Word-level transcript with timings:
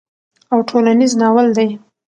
او 0.51 0.57
ټولنيز 0.69 1.11
ناول 1.21 1.47
دی 1.57 1.67